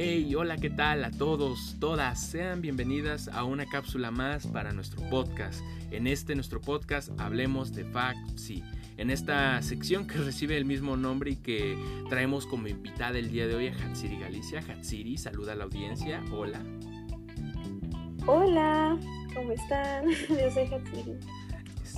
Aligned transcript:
Hey, 0.00 0.32
hola, 0.36 0.56
¿qué 0.58 0.70
tal 0.70 1.04
a 1.04 1.10
todos, 1.10 1.74
todas? 1.80 2.20
Sean 2.20 2.60
bienvenidas 2.60 3.26
a 3.26 3.42
una 3.42 3.66
cápsula 3.66 4.12
más 4.12 4.46
para 4.46 4.70
nuestro 4.70 5.02
podcast. 5.10 5.60
En 5.90 6.06
este 6.06 6.36
nuestro 6.36 6.60
podcast 6.60 7.10
hablemos 7.18 7.72
de 7.72 7.84
sí. 8.36 8.62
En 8.96 9.10
esta 9.10 9.60
sección 9.60 10.06
que 10.06 10.18
recibe 10.18 10.56
el 10.56 10.66
mismo 10.66 10.96
nombre 10.96 11.32
y 11.32 11.36
que 11.36 11.76
traemos 12.08 12.46
como 12.46 12.68
invitada 12.68 13.18
el 13.18 13.32
día 13.32 13.48
de 13.48 13.56
hoy 13.56 13.66
a 13.66 13.72
Hatsiri 13.72 14.20
Galicia. 14.20 14.60
Hatsiri, 14.60 15.18
saluda 15.18 15.54
a 15.54 15.56
la 15.56 15.64
audiencia. 15.64 16.22
Hola. 16.30 16.62
Hola, 18.24 18.96
¿cómo 19.34 19.50
están? 19.50 20.08
Yo 20.28 20.50
soy 20.54 20.66
Hatsiri. 20.66 21.18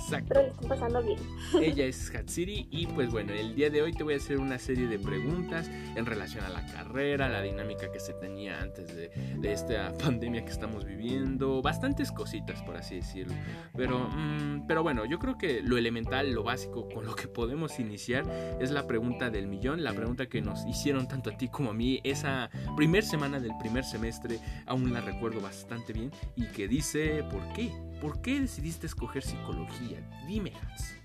Exacto. 0.03 0.39
pasando 0.67 1.01
bien. 1.01 1.19
Ella 1.61 1.85
es 1.85 2.13
Hatsiri 2.13 2.67
y 2.71 2.87
pues 2.87 3.11
bueno, 3.11 3.33
el 3.33 3.55
día 3.55 3.69
de 3.69 3.81
hoy 3.81 3.93
te 3.93 4.03
voy 4.03 4.15
a 4.15 4.17
hacer 4.17 4.37
una 4.37 4.59
serie 4.59 4.87
de 4.87 4.99
preguntas 4.99 5.69
en 5.95 6.05
relación 6.05 6.43
a 6.43 6.49
la 6.49 6.65
carrera, 6.65 7.29
la 7.29 7.41
dinámica 7.41 7.91
que 7.91 7.99
se 7.99 8.13
tenía 8.13 8.61
antes 8.61 8.95
de, 8.95 9.11
esta 9.43 9.93
pandemia 9.97 10.43
que 10.43 10.51
estamos 10.51 10.85
viviendo, 10.85 11.61
bastantes 11.61 12.11
cositas 12.11 12.61
por 12.63 12.77
así 12.77 12.95
decirlo. 12.95 13.33
Pero, 13.75 13.99
mm, 14.09 14.67
pero 14.67 14.83
bueno, 14.83 15.05
yo 15.05 15.19
creo 15.19 15.37
que 15.37 15.61
lo 15.61 15.77
elemental, 15.77 16.31
lo 16.31 16.43
básico 16.43 16.87
con 16.89 17.05
lo 17.05 17.15
que 17.15 17.27
podemos 17.27 17.79
iniciar 17.79 18.25
es 18.59 18.71
la 18.71 18.87
pregunta 18.87 19.29
del 19.29 19.47
millón, 19.47 19.83
la 19.83 19.93
pregunta 19.93 20.27
que 20.27 20.41
nos 20.41 20.65
hicieron 20.65 21.07
tanto 21.07 21.29
a 21.29 21.37
ti 21.37 21.47
como 21.47 21.71
a 21.71 21.73
mí 21.73 21.99
esa 22.03 22.49
primer 22.75 23.03
semana 23.03 23.39
del 23.39 23.51
primer 23.59 23.83
semestre, 23.83 24.39
aún 24.65 24.93
la 24.93 25.01
recuerdo 25.01 25.41
bastante 25.41 25.93
bien 25.93 26.11
y 26.35 26.45
que 26.47 26.67
dice, 26.67 27.23
¿por 27.29 27.53
qué? 27.53 27.71
¿Por 28.01 28.19
qué 28.21 28.39
decidiste 28.39 28.87
escoger 28.87 29.21
psicología? 29.21 29.99
Dime, 30.25 30.51
Hans. 30.59 30.95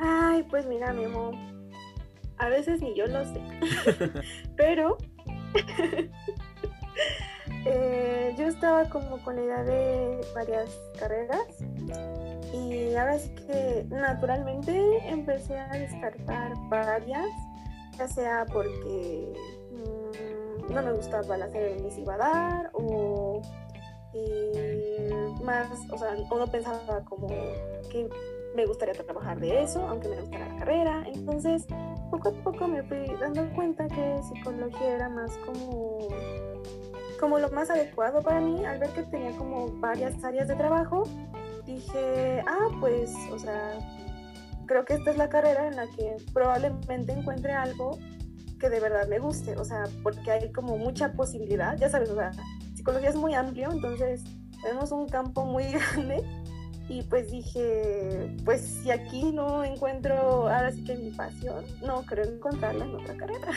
Ay, 0.00 0.42
pues 0.50 0.66
mira, 0.66 0.92
Memo. 0.92 1.30
A 2.38 2.48
veces 2.48 2.82
ni 2.82 2.92
yo 2.96 3.06
lo 3.06 3.24
sé. 3.24 3.40
Pero 4.56 4.98
eh, 7.66 8.34
yo 8.36 8.46
estaba 8.48 8.88
como 8.88 9.22
con 9.22 9.36
la 9.36 9.42
idea 9.42 9.62
de 9.62 10.20
varias 10.34 10.76
carreras. 10.98 11.46
Y 12.52 12.94
ahora 12.96 13.16
sí 13.18 13.30
que 13.46 13.86
naturalmente 13.90 15.08
empecé 15.08 15.56
a 15.56 15.68
descartar 15.68 16.52
varias, 16.68 17.30
ya 17.96 18.08
sea 18.08 18.44
porque 18.52 19.32
mm, 19.70 20.72
no 20.74 20.82
me 20.82 20.92
gustaba 20.92 21.36
la 21.36 21.48
serie 21.48 21.76
que 21.76 22.00
iba 22.00 22.14
a 22.14 22.18
dar 22.18 22.70
o 22.74 23.40
más, 25.42 25.68
o 25.90 25.98
sea, 25.98 26.16
uno 26.30 26.46
pensaba 26.46 27.04
como 27.04 27.28
que 27.90 28.08
me 28.54 28.66
gustaría 28.66 28.94
trabajar 28.94 29.40
de 29.40 29.62
eso, 29.62 29.86
aunque 29.88 30.08
me 30.08 30.20
gustara 30.20 30.48
la 30.48 30.58
carrera. 30.58 31.04
Entonces, 31.06 31.66
poco 32.10 32.28
a 32.28 32.32
poco 32.32 32.68
me 32.68 32.82
fui 32.82 33.06
dando 33.20 33.48
cuenta 33.54 33.88
que 33.88 34.20
psicología 34.22 34.94
era 34.94 35.08
más 35.08 35.36
como, 35.38 36.08
como 37.18 37.38
lo 37.38 37.50
más 37.50 37.70
adecuado 37.70 38.22
para 38.22 38.40
mí. 38.40 38.64
Al 38.64 38.78
ver 38.78 38.90
que 38.90 39.02
tenía 39.04 39.32
como 39.32 39.68
varias 39.80 40.22
áreas 40.22 40.48
de 40.48 40.54
trabajo, 40.56 41.04
dije, 41.66 42.42
ah, 42.46 42.68
pues, 42.80 43.14
o 43.30 43.38
sea, 43.38 43.78
creo 44.66 44.84
que 44.84 44.94
esta 44.94 45.10
es 45.10 45.16
la 45.16 45.28
carrera 45.28 45.68
en 45.68 45.76
la 45.76 45.86
que 45.86 46.16
probablemente 46.32 47.12
encuentre 47.12 47.52
algo 47.52 47.98
que 48.58 48.70
de 48.70 48.78
verdad 48.78 49.08
me 49.08 49.18
guste, 49.18 49.56
o 49.56 49.64
sea, 49.64 49.84
porque 50.04 50.30
hay 50.30 50.52
como 50.52 50.76
mucha 50.76 51.12
posibilidad, 51.14 51.76
ya 51.76 51.88
sabes, 51.88 52.10
o 52.10 52.14
sea, 52.14 52.30
psicología 52.82 53.10
es 53.10 53.16
muy 53.16 53.32
amplio, 53.32 53.70
entonces 53.70 54.24
tenemos 54.60 54.90
un 54.90 55.08
campo 55.08 55.44
muy 55.44 55.62
grande 55.72 56.24
y 56.88 57.02
pues 57.02 57.30
dije, 57.30 58.34
pues 58.44 58.60
si 58.60 58.90
aquí 58.90 59.30
no 59.30 59.62
encuentro 59.62 60.48
ahora 60.48 60.72
sí 60.72 60.82
que 60.82 60.96
mi 60.96 61.10
pasión, 61.12 61.64
no 61.80 62.02
creo 62.02 62.24
encontrarla 62.24 62.84
en 62.84 62.94
otra 62.96 63.16
carrera. 63.16 63.48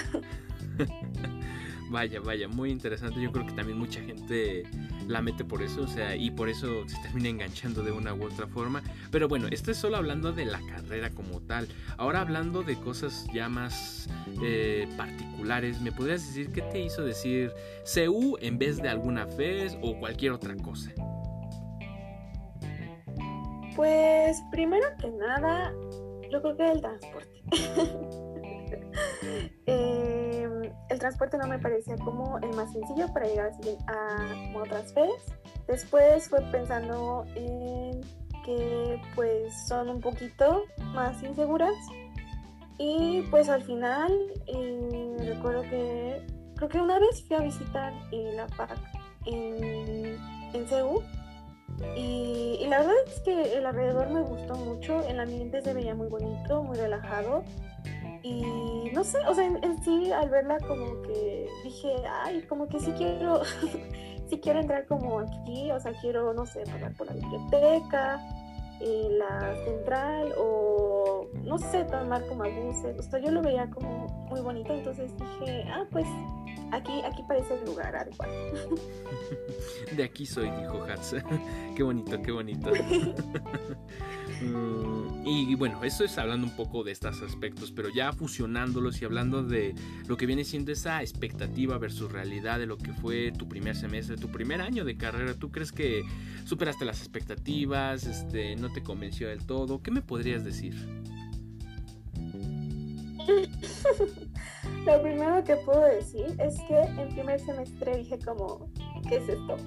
Vaya, 1.90 2.20
vaya, 2.20 2.48
muy 2.48 2.72
interesante. 2.72 3.22
Yo 3.22 3.32
creo 3.32 3.46
que 3.46 3.54
también 3.54 3.78
mucha 3.78 4.02
gente 4.02 4.64
la 5.08 5.22
mete 5.22 5.46
por 5.46 5.62
eso, 5.62 5.84
o 5.84 5.88
sea, 5.88 6.16
y 6.16 6.32
por 6.32 6.50
eso 6.50 6.88
se 6.88 6.98
termina 7.02 7.30
enganchando 7.30 7.84
de 7.84 7.92
una 7.92 8.14
u 8.14 8.26
otra 8.26 8.48
forma. 8.48 8.82
Pero 9.12 9.28
bueno, 9.28 9.48
esto 9.52 9.72
es 9.72 9.78
solo 9.78 9.98
hablando 9.98 10.34
de 10.34 10.46
la 10.46 10.60
carrera 10.68 11.12
como 11.12 11.42
tal. 11.42 11.68
Ahora 11.98 12.22
hablando 12.22 12.64
de 12.64 12.76
cosas 12.80 13.28
ya 13.34 13.50
más 13.50 14.10
eh, 14.44 14.88
particulares, 14.98 15.80
¿me 15.82 15.92
podrías 15.92 16.26
decir 16.26 16.52
qué 16.52 16.62
te 16.64 16.82
hizo 16.82 17.04
decir 17.04 17.52
CU 17.94 18.38
en 18.42 18.58
vez 18.58 18.82
de 18.82 18.90
alguna 18.90 19.28
FES 19.28 19.78
o 19.82 19.98
cualquier 20.00 20.32
otra 20.32 20.56
cosa? 20.56 20.92
Pues 23.76 24.42
primero 24.52 24.88
que 25.00 25.12
nada, 25.12 25.72
yo 26.32 26.42
creo 26.42 26.58
que 26.58 26.72
el 26.72 26.82
transporte. 26.82 27.44
Em, 29.66 30.25
el 30.90 31.00
transporte 31.00 31.38
no 31.38 31.48
me 31.48 31.60
parecía 31.60 31.96
como 31.98 32.38
el 32.40 32.54
más 32.56 32.72
sencillo 32.72 33.12
para 33.14 33.26
llegar 33.26 33.52
a, 33.88 34.58
otras 34.58 34.94
veces. 34.94 35.34
Después 35.68 36.30
fue 36.30 36.42
pensando 36.52 37.26
en 37.36 38.02
que 38.44 39.02
pues 39.16 39.54
son 39.68 39.90
un 39.90 40.02
poquito 40.02 40.64
más 40.94 41.22
inseguras. 41.24 41.76
Y 42.78 43.22
pues 43.32 43.48
al 43.50 43.64
final 43.64 44.12
eh, 44.48 45.16
recuerdo 45.20 45.62
que 45.64 46.26
creo 46.56 46.70
que 46.70 46.82
una 46.82 47.00
vez 47.00 47.26
fui 47.26 47.38
a 47.38 47.40
visitar 47.40 47.94
eh, 48.12 48.34
la 48.36 48.48
PAC 48.48 48.78
en, 49.26 50.18
en 50.54 50.66
y, 51.98 52.58
y, 52.62 52.68
la 52.68 52.80
verdad 52.80 52.96
es 53.08 53.20
que 53.22 53.58
el 53.58 53.66
alrededor 53.66 54.10
me 54.10 54.22
gustó 54.22 54.56
mucho, 54.56 55.06
el 55.08 55.20
ambiente 55.20 55.62
se 55.62 55.74
veía 55.74 55.94
muy 55.94 56.08
bonito, 56.08 56.64
muy 56.64 56.78
relajado 56.78 57.44
y 58.26 58.90
no 58.92 59.04
sé, 59.04 59.20
o 59.28 59.36
sea, 59.36 59.46
en, 59.46 59.84
sí 59.84 60.12
al 60.12 60.30
verla 60.30 60.58
como 60.68 61.00
que 61.04 61.48
dije, 61.64 61.94
ay, 62.24 62.42
como 62.50 62.68
que 62.68 62.80
sí 62.80 62.92
quiero, 62.98 63.44
sí 64.28 64.40
quiero 64.40 64.62
entrar 64.62 64.88
como 64.88 65.20
aquí, 65.20 65.72
o 65.72 65.80
sea, 65.80 65.94
quiero, 66.02 66.34
no 66.34 66.44
sé, 66.48 66.64
pasar 66.64 66.92
por 66.96 67.06
la 67.06 67.14
biblioteca, 67.14 68.20
eh, 68.82 69.08
la 69.12 69.56
central 69.64 70.34
o 70.40 71.28
no 71.44 71.60
sé, 71.60 71.84
tomar 71.84 72.26
como 72.26 72.44
buses, 72.50 72.98
o 72.98 73.04
sea, 73.04 73.20
yo 73.20 73.30
lo 73.30 73.44
veía 73.44 73.70
como 73.70 74.08
muy 74.30 74.42
bonito, 74.42 74.74
entonces 74.74 75.12
dije, 75.16 75.64
ah, 75.70 75.86
pues 75.92 76.08
aquí, 76.76 77.02
aquí 77.06 77.24
parece 77.28 77.56
el 77.56 77.66
lugar 77.66 77.96
adecuado. 77.96 78.34
De 79.96 80.04
aquí 80.04 80.26
soy, 80.26 80.50
dijo 80.52 80.84
Hats. 80.84 81.16
qué 81.76 81.84
bonito, 81.84 82.22
qué 82.22 82.32
bonito. 82.32 82.72
Mm, 84.42 85.26
y 85.26 85.56
bueno, 85.56 85.82
eso 85.84 86.04
es 86.04 86.18
hablando 86.18 86.46
un 86.46 86.56
poco 86.58 86.84
de 86.84 86.92
estos 86.92 87.22
aspectos, 87.22 87.72
pero 87.72 87.88
ya 87.90 88.12
fusionándolos 88.12 89.02
y 89.02 89.06
hablando 89.06 89.44
de 89.44 89.74
lo 90.08 90.18
que 90.18 90.26
viene 90.26 90.44
siendo 90.44 90.74
esa 90.74 91.02
expectativa 91.02 91.78
versus 91.78 92.12
realidad 92.12 92.60
de 92.60 92.66
lo 92.66 92.78
que 92.78 92.92
fue 92.92 93.32
tu 93.32 93.48
primer 93.48 93.78
semestre, 93.78 94.18
tu 94.18 94.30
primer 94.30 94.62
año 94.62 94.84
de 94.84 94.98
carrera. 94.98 95.36
¿Tú 95.36 95.52
crees 95.52 95.72
que 95.72 96.04
superaste 96.44 96.84
las 96.84 97.00
expectativas? 97.00 98.06
Este, 98.06 98.58
¿No 98.58 98.74
te 98.74 98.84
convenció 98.84 99.30
del 99.30 99.46
todo? 99.46 99.82
¿Qué 99.82 99.92
me 99.92 100.02
podrías 100.02 100.44
decir? 100.44 100.76
Lo 104.86 105.02
primero 105.02 105.44
que 105.44 105.56
puedo 105.58 105.82
decir 105.82 106.36
es 106.40 106.60
que 106.68 106.78
en 106.78 107.10
primer 107.10 107.40
semestre 107.40 107.98
dije 107.98 108.20
como, 108.20 108.70
¿qué 109.10 109.18
es 109.18 109.30
esto? 109.30 109.58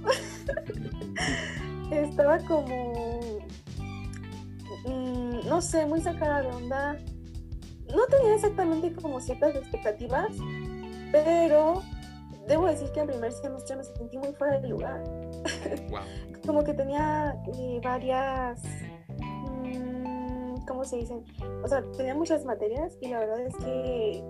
Estaba 1.91 2.39
como 2.47 3.39
Mm, 4.85 5.49
no 5.49 5.61
sé, 5.61 5.87
muy 5.87 6.01
sacada 6.01 6.43
de 6.43 6.49
onda. 6.49 6.99
No 7.95 8.07
tenía 8.07 8.35
exactamente 8.35 8.93
como 8.93 9.21
ciertas 9.21 9.55
expectativas, 9.57 10.29
pero 11.11 11.83
debo 12.47 12.67
decir 12.67 12.91
que 12.93 13.01
en 13.01 13.07
primer 13.07 13.33
semestre 13.33 13.77
me 13.77 13.85
sentí 13.85 14.19
muy 14.19 14.33
fuera 14.35 14.59
de 14.61 14.69
lugar. 14.69 15.03
como 16.47 16.65
que 16.65 16.75
tenía 16.75 17.35
eh, 17.55 17.81
varias, 17.83 18.63
mm, 19.19 20.67
¿cómo 20.67 20.85
se 20.85 20.97
dicen? 20.97 21.25
O 21.63 21.69
sea, 21.69 21.83
tenía 21.97 22.15
muchas 22.15 22.45
materias 22.45 22.97
y 23.01 23.09
la 23.09 23.21
verdad 23.21 23.41
es 23.41 23.57
que 23.57 24.25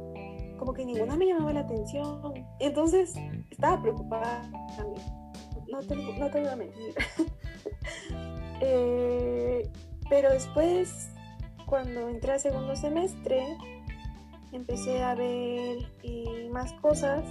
como 0.58 0.74
que 0.74 0.84
ninguna 0.84 1.16
me 1.16 1.26
llamaba 1.26 1.52
la 1.52 1.60
atención. 1.60 2.34
Entonces 2.58 3.14
estaba 3.50 3.80
preocupada 3.80 4.42
también. 4.76 5.06
No 5.70 5.80
te, 5.80 5.96
no 5.96 6.30
te 6.30 6.40
voy 6.40 6.48
a 6.48 6.56
mentir. 6.56 6.94
eh, 8.60 9.70
pero 10.08 10.32
después, 10.32 11.10
cuando 11.66 12.08
entré 12.08 12.32
a 12.32 12.38
segundo 12.38 12.74
semestre, 12.76 13.42
empecé 14.52 15.02
a 15.02 15.14
ver 15.14 15.78
eh, 16.02 16.48
más 16.52 16.72
cosas. 16.74 17.24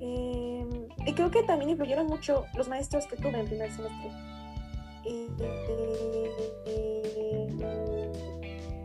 Em, 0.00 0.68
y 1.06 1.14
creo 1.14 1.30
que 1.30 1.42
también 1.42 1.70
influyeron 1.70 2.06
mucho 2.06 2.44
los 2.54 2.68
maestros 2.68 3.06
que 3.06 3.16
tuve 3.16 3.40
en 3.40 3.46
primer 3.46 3.70
semestre. 3.72 4.10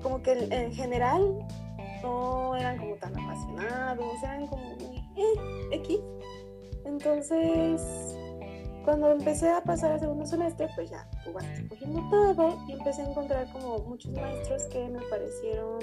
como 0.02 0.22
que 0.24 0.32
en 0.34 0.74
general 0.74 1.46
no 2.02 2.56
eran 2.56 2.78
como 2.78 2.96
tan 2.96 3.18
apasionados, 3.18 4.24
eran 4.24 4.48
como 4.48 4.64
eh, 5.16 5.72
X. 5.72 6.00
Entonces 6.86 8.18
cuando 8.84 9.12
empecé 9.12 9.48
a 9.48 9.62
pasar 9.62 9.92
al 9.92 10.00
segundo 10.00 10.26
semestre, 10.26 10.68
pues 10.76 10.90
ya 10.90 11.08
tú 11.24 11.34
vas 11.34 11.46
escogiendo 11.46 12.02
todo 12.10 12.58
y 12.68 12.72
empecé 12.72 13.04
a 13.04 13.10
encontrar 13.10 13.52
como 13.54 13.78
muchos 13.80 14.12
maestros 14.14 14.64
que 14.66 14.90
me 14.90 15.00
parecieron, 15.02 15.80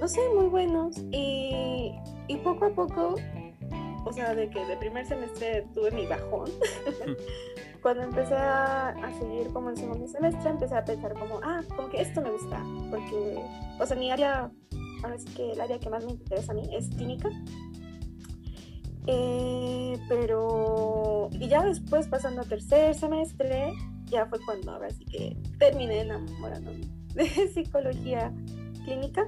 no 0.00 0.08
sé, 0.08 0.20
muy 0.34 0.46
buenos. 0.46 0.96
Y, 1.12 1.94
y 2.28 2.36
poco 2.38 2.64
a 2.64 2.70
poco 2.70 3.16
o 4.06 4.12
sea, 4.12 4.34
de 4.34 4.48
que 4.48 4.64
de 4.64 4.76
primer 4.76 5.04
semestre 5.04 5.66
tuve 5.74 5.90
mi 5.90 6.06
bajón. 6.06 6.48
Cuando 7.82 8.04
empecé 8.04 8.34
a, 8.34 8.94
seguir 9.18 9.52
como 9.52 9.70
en 9.70 9.76
segundo 9.76 10.06
semestre, 10.06 10.50
empecé 10.50 10.76
a 10.76 10.84
pensar 10.84 11.14
como, 11.14 11.40
ah, 11.42 11.60
como 11.74 11.88
que 11.88 12.00
esto 12.00 12.20
me 12.20 12.30
gusta, 12.30 12.62
porque, 12.90 13.40
o 13.78 13.86
sea, 13.86 13.96
mi 13.96 14.10
área, 14.10 14.50
ahora 15.02 15.18
sí 15.18 15.26
que 15.34 15.52
el 15.52 15.60
área 15.60 15.78
que 15.78 15.90
más 15.90 16.04
me 16.04 16.12
interesa 16.12 16.52
a 16.52 16.54
mí 16.54 16.62
es 16.72 16.88
química. 16.90 17.30
Eh, 19.06 19.98
pero, 20.08 21.28
y 21.32 21.48
ya 21.48 21.64
después 21.64 22.08
pasando 22.08 22.42
a 22.42 22.44
tercer 22.44 22.94
semestre, 22.94 23.72
ya 24.06 24.26
fue 24.26 24.38
cuando 24.44 24.72
ahora 24.72 24.90
sí 24.90 25.04
que 25.04 25.36
terminé 25.58 26.00
enamorándome 26.00 26.88
de 27.14 27.26
psicología 27.54 28.32
clínica. 28.84 29.26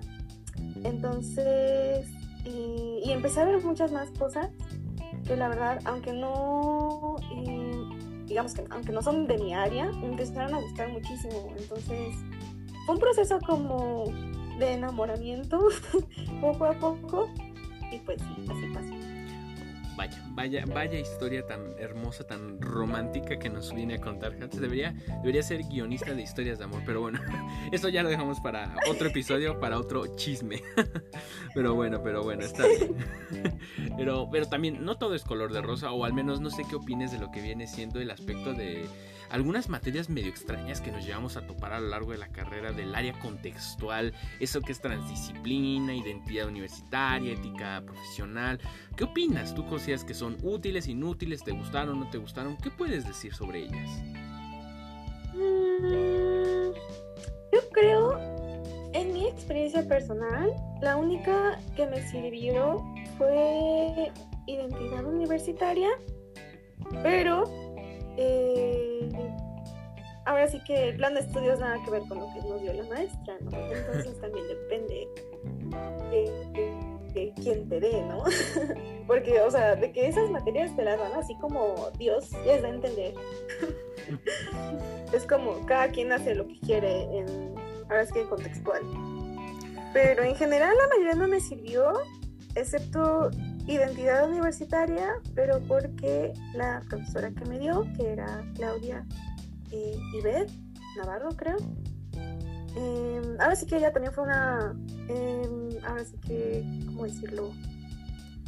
Entonces, 0.82 2.08
y, 2.44 3.02
y, 3.04 3.12
empecé 3.12 3.40
a 3.40 3.44
ver 3.44 3.64
muchas 3.64 3.92
más 3.92 4.10
cosas 4.10 4.50
que 5.24 5.36
la 5.36 5.48
verdad, 5.48 5.80
aunque 5.84 6.12
no, 6.12 7.16
digamos 8.26 8.54
que 8.54 8.64
aunque 8.70 8.92
no 8.92 9.02
son 9.02 9.26
de 9.26 9.38
mi 9.38 9.54
área, 9.54 9.90
me 9.92 10.06
empezaron 10.06 10.54
a 10.54 10.60
gustar 10.60 10.90
muchísimo. 10.90 11.52
Entonces, 11.56 12.14
fue 12.86 12.94
un 12.94 13.00
proceso 13.00 13.38
como 13.46 14.04
de 14.58 14.72
enamoramiento 14.72 15.68
poco 16.40 16.64
a 16.64 16.72
poco 16.72 17.28
y 17.90 17.98
pues 17.98 18.20
sí, 18.20 18.46
así 18.50 18.66
pasó. 18.74 19.08
Vaya, 19.98 20.22
vaya, 20.28 20.64
vaya 20.72 20.96
historia 20.96 21.44
tan 21.44 21.74
hermosa, 21.76 22.24
tan 22.24 22.60
romántica 22.62 23.36
que 23.36 23.50
nos 23.50 23.74
viene 23.74 23.94
a 23.94 24.00
contar 24.00 24.36
Hans. 24.40 24.60
Debería, 24.60 24.92
debería 25.22 25.42
ser 25.42 25.64
guionista 25.64 26.14
de 26.14 26.22
historias 26.22 26.58
de 26.58 26.66
amor, 26.66 26.82
pero 26.86 27.00
bueno, 27.00 27.18
esto 27.72 27.88
ya 27.88 28.04
lo 28.04 28.08
dejamos 28.08 28.38
para 28.38 28.76
otro 28.88 29.08
episodio, 29.08 29.58
para 29.58 29.76
otro 29.76 30.14
chisme. 30.14 30.62
Pero 31.54 31.74
bueno, 31.74 32.00
pero 32.04 32.22
bueno, 32.22 32.42
está 32.44 32.64
bien. 32.68 32.94
Pero, 33.96 34.28
pero 34.30 34.46
también 34.46 34.84
no 34.84 34.96
todo 34.96 35.16
es 35.16 35.24
color 35.24 35.52
de 35.52 35.60
rosa, 35.60 35.90
o 35.90 36.04
al 36.04 36.12
menos 36.12 36.40
no 36.40 36.50
sé 36.50 36.62
qué 36.70 36.76
opines 36.76 37.10
de 37.10 37.18
lo 37.18 37.32
que 37.32 37.40
viene 37.40 37.66
siendo 37.66 38.00
el 38.00 38.12
aspecto 38.12 38.52
de 38.52 38.86
algunas 39.30 39.68
materias 39.68 40.08
medio 40.08 40.28
extrañas 40.28 40.80
que 40.80 40.90
nos 40.90 41.04
llevamos 41.04 41.36
a 41.36 41.46
topar 41.46 41.72
a 41.72 41.80
lo 41.80 41.88
largo 41.88 42.12
de 42.12 42.18
la 42.18 42.28
carrera 42.28 42.72
del 42.72 42.94
área 42.94 43.18
contextual, 43.20 44.14
eso 44.40 44.60
que 44.60 44.72
es 44.72 44.80
transdisciplina, 44.80 45.94
identidad 45.94 46.48
universitaria, 46.48 47.32
ética 47.32 47.82
profesional. 47.84 48.60
¿Qué 48.96 49.04
opinas? 49.04 49.54
¿Tú 49.54 49.66
consideras 49.66 50.04
que 50.04 50.14
son 50.14 50.36
útiles, 50.42 50.88
inútiles, 50.88 51.44
te 51.44 51.52
gustaron, 51.52 52.00
no 52.00 52.08
te 52.10 52.18
gustaron? 52.18 52.56
¿Qué 52.56 52.70
puedes 52.70 53.06
decir 53.06 53.34
sobre 53.34 53.64
ellas? 53.64 54.02
Mm, 55.34 56.72
yo 57.52 57.60
creo, 57.72 58.18
en 58.92 59.12
mi 59.12 59.26
experiencia 59.26 59.86
personal, 59.86 60.52
la 60.80 60.96
única 60.96 61.58
que 61.76 61.86
me 61.86 62.00
sirvió 62.08 62.82
fue 63.18 64.10
identidad 64.46 65.04
universitaria, 65.04 65.90
pero 67.02 67.67
eh, 68.18 69.08
ahora 70.24 70.48
sí 70.48 70.60
que 70.64 70.88
el 70.88 70.96
plan 70.96 71.14
de 71.14 71.20
estudios 71.20 71.60
nada 71.60 71.82
que 71.84 71.90
ver 71.90 72.02
con 72.08 72.18
lo 72.18 72.26
que 72.34 72.40
nos 72.40 72.60
dio 72.60 72.72
la 72.72 72.84
maestra, 72.84 73.36
¿no? 73.40 73.50
Entonces 73.50 74.20
también 74.20 74.46
depende 74.48 75.08
de, 77.14 77.32
quién 77.42 77.68
te 77.68 77.80
dé, 77.80 78.02
¿no? 78.02 78.24
Porque, 79.06 79.40
o 79.40 79.50
sea, 79.50 79.76
de 79.76 79.92
que 79.92 80.08
esas 80.08 80.30
materias 80.30 80.74
te 80.76 80.84
las 80.84 80.98
dan 80.98 81.12
así 81.12 81.34
como 81.36 81.90
Dios 81.98 82.30
les 82.44 82.60
da 82.60 82.68
a 82.68 82.72
entender. 82.72 83.14
es 85.12 85.26
como 85.26 85.64
cada 85.66 85.88
quien 85.88 86.12
hace 86.12 86.34
lo 86.34 86.46
que 86.46 86.58
quiere 86.60 87.02
en, 87.16 87.54
ahora 87.88 88.04
sí 88.04 88.12
que 88.12 88.28
contextual. 88.28 88.82
Pero 89.92 90.22
en 90.24 90.34
general 90.34 90.76
la 90.76 90.88
mayoría 90.88 91.14
no 91.14 91.28
me 91.28 91.40
sirvió, 91.40 91.92
excepto 92.54 93.30
identidad 93.68 94.28
universitaria, 94.28 95.20
pero 95.34 95.60
porque 95.60 96.32
la 96.54 96.80
profesora 96.88 97.30
que 97.30 97.44
me 97.44 97.58
dio, 97.58 97.86
que 97.96 98.12
era 98.12 98.42
Claudia 98.54 99.06
eh, 99.70 100.46
Navarro, 100.96 101.28
creo, 101.36 101.58
eh, 102.76 103.36
ahora 103.38 103.54
sí 103.54 103.66
que 103.66 103.76
ella 103.76 103.92
también 103.92 104.12
fue 104.12 104.24
una, 104.24 104.74
em, 105.08 105.68
ahora 105.84 106.04
sí 106.04 106.16
que, 106.26 106.64
¿cómo 106.86 107.04
decirlo? 107.04 107.52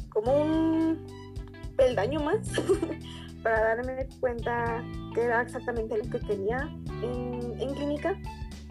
Como 0.08 0.42
un 0.42 1.06
peldaño 1.76 2.20
más 2.20 2.38
para 3.42 3.76
darme 3.76 4.08
cuenta 4.20 4.82
que 5.14 5.22
era 5.22 5.42
exactamente 5.42 5.96
lo 5.96 6.10
que 6.10 6.20
quería 6.20 6.68
en, 7.02 7.60
en 7.60 7.74
clínica, 7.74 8.18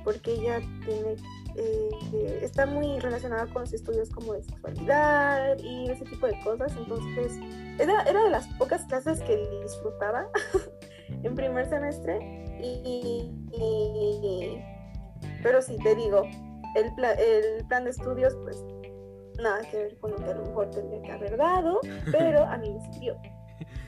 porque 0.04 0.34
ella 0.34 0.60
tiene 0.86 1.16
eh, 1.60 2.40
está 2.42 2.66
muy 2.66 3.00
relacionada 3.00 3.46
con 3.48 3.64
los 3.64 3.74
estudios 3.74 4.10
como 4.10 4.34
de 4.34 4.44
sexualidad 4.44 5.58
y 5.60 5.90
ese 5.90 6.06
tipo 6.06 6.28
de 6.28 6.40
cosas. 6.42 6.74
Entonces, 6.78 7.34
era, 7.78 8.04
era 8.04 8.24
de 8.24 8.30
las 8.30 8.48
pocas 8.58 8.86
clases 8.86 9.22
que 9.22 9.38
disfrutaba 9.64 10.28
en 11.24 11.36
primer 11.36 11.68
semestre. 11.68 12.20
Y, 12.62 13.32
pero 15.44 15.62
sí, 15.62 15.78
te 15.84 15.96
digo, 15.96 16.24
el, 16.76 16.92
el 17.18 17.66
plan 17.68 17.86
de 17.86 17.92
estudios, 17.92 18.36
pues 18.44 18.64
nada 19.42 19.62
que 19.70 19.78
ver 19.78 19.98
con 19.98 20.12
lo 20.12 20.18
que 20.18 20.32
a 20.32 20.36
lo 20.36 20.46
mejor 20.46 20.70
tendría 20.70 21.02
que 21.02 21.12
haber 21.12 21.38
dado, 21.38 21.80
pero 22.12 22.44
a 22.44 22.58
mí 22.58 22.72
me 22.72 22.94
sirvió. 22.94 23.18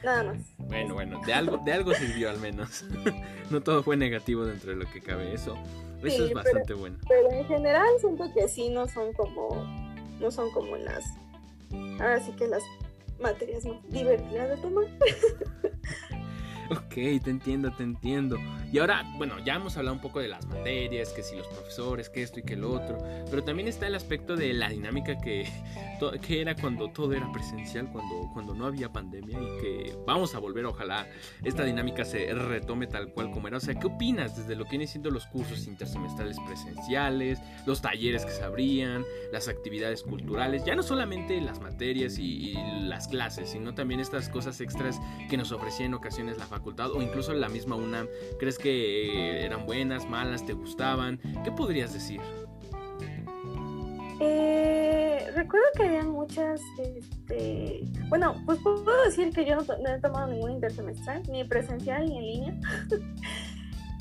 Nada 0.03 0.23
más. 0.23 0.37
Bueno, 0.71 0.93
bueno, 0.93 1.19
de 1.25 1.33
algo, 1.33 1.57
de 1.57 1.73
algo 1.73 1.93
sirvió 1.93 2.29
al 2.29 2.39
menos. 2.39 2.85
no 3.49 3.59
todo 3.61 3.83
fue 3.83 3.97
negativo 3.97 4.45
dentro 4.45 4.71
de 4.71 4.77
lo 4.77 4.89
que 4.89 5.01
cabe. 5.01 5.33
Eso, 5.33 5.57
eso 6.03 6.25
es 6.25 6.33
bastante 6.33 6.73
bueno. 6.73 6.97
Pero 7.07 7.31
en 7.31 7.45
general 7.45 7.87
siento 7.99 8.31
que 8.33 8.47
sí 8.47 8.69
no 8.69 8.87
son 8.87 9.13
como, 9.13 9.49
no 10.19 10.31
son 10.31 10.51
como 10.51 10.75
las, 10.77 11.03
ahora 11.99 12.19
sí 12.19 12.31
que 12.33 12.47
las 12.47 12.63
materias 13.19 13.65
más 13.65 13.77
divertidas 13.89 14.49
de 14.49 14.57
tomar. 14.57 14.85
Ok, 16.71 16.93
te 16.93 17.29
entiendo, 17.29 17.69
te 17.71 17.83
entiendo. 17.83 18.37
Y 18.71 18.79
ahora, 18.79 19.03
bueno, 19.17 19.35
ya 19.43 19.55
hemos 19.55 19.75
hablado 19.75 19.93
un 19.93 20.01
poco 20.01 20.21
de 20.21 20.29
las 20.29 20.45
materias, 20.47 21.09
que 21.09 21.21
si 21.21 21.35
los 21.35 21.45
profesores, 21.47 22.09
que 22.09 22.23
esto 22.23 22.39
y 22.39 22.43
que 22.43 22.55
lo 22.55 22.71
otro, 22.71 22.97
pero 23.29 23.43
también 23.43 23.67
está 23.67 23.87
el 23.87 23.95
aspecto 23.95 24.37
de 24.37 24.53
la 24.53 24.69
dinámica 24.69 25.17
que, 25.17 25.49
que 26.21 26.39
era 26.39 26.55
cuando 26.55 26.87
todo 26.87 27.11
era 27.11 27.29
presencial, 27.33 27.91
cuando, 27.91 28.29
cuando 28.31 28.55
no 28.55 28.65
había 28.65 28.89
pandemia 28.89 29.37
y 29.37 29.61
que 29.61 29.97
vamos 30.07 30.33
a 30.33 30.39
volver, 30.39 30.65
ojalá 30.65 31.09
esta 31.43 31.65
dinámica 31.65 32.05
se 32.05 32.33
retome 32.33 32.87
tal 32.87 33.11
cual 33.11 33.31
como 33.31 33.49
era. 33.49 33.57
O 33.57 33.59
sea, 33.59 33.75
¿qué 33.75 33.87
opinas 33.87 34.37
desde 34.37 34.55
lo 34.55 34.63
que 34.63 34.71
vienen 34.71 34.87
siendo 34.87 35.11
los 35.11 35.25
cursos 35.27 35.67
intersemestrales 35.67 36.37
presenciales, 36.39 37.39
los 37.65 37.81
talleres 37.81 38.23
que 38.23 38.31
se 38.31 38.43
abrían, 38.43 39.03
las 39.33 39.49
actividades 39.49 40.03
culturales, 40.03 40.63
ya 40.63 40.73
no 40.75 40.83
solamente 40.83 41.41
las 41.41 41.59
materias 41.59 42.17
y, 42.17 42.51
y 42.51 42.53
las 42.83 43.09
clases, 43.09 43.49
sino 43.49 43.73
también 43.73 43.99
estas 43.99 44.29
cosas 44.29 44.61
extras 44.61 45.01
que 45.29 45.35
nos 45.35 45.51
ofrecía 45.51 45.85
en 45.85 45.95
ocasiones 45.95 46.37
la 46.37 46.45
facultad? 46.45 46.60
O 46.65 47.01
incluso 47.01 47.33
la 47.33 47.49
misma 47.49 47.75
UNAM? 47.75 48.07
¿Crees 48.39 48.57
que 48.57 49.45
eran 49.45 49.65
buenas, 49.65 50.07
malas, 50.09 50.45
te 50.45 50.53
gustaban? 50.53 51.19
¿Qué 51.43 51.51
podrías 51.51 51.93
decir? 51.93 52.21
Eh, 54.19 55.31
recuerdo 55.35 55.65
que 55.75 55.83
había 55.83 56.03
muchas, 56.03 56.61
este, 56.77 57.83
bueno, 58.09 58.35
pues 58.45 58.59
puedo 58.59 59.03
decir 59.03 59.33
que 59.33 59.45
yo 59.45 59.55
no, 59.55 59.63
he 59.63 59.99
tomado 59.99 60.27
ningún 60.27 60.51
intersemestral, 60.51 61.23
ni 61.29 61.43
presencial 61.43 62.05
ni 62.05 62.17
en 62.17 62.23
línea. 62.23 62.59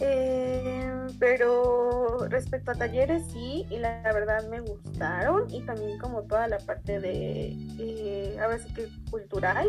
Eh, 0.02 0.90
pero 1.18 2.26
respecto 2.30 2.70
a 2.70 2.74
talleres 2.74 3.22
sí, 3.30 3.66
y 3.68 3.76
la, 3.76 4.00
verdad 4.02 4.48
me 4.48 4.60
gustaron, 4.60 5.44
y 5.50 5.60
también 5.60 5.98
como 5.98 6.22
toda 6.22 6.48
la 6.48 6.56
parte 6.56 7.00
de, 7.00 7.54
eh, 7.78 8.38
ahora 8.40 8.58
sí 8.58 8.72
que 8.72 8.88
cultural, 9.10 9.68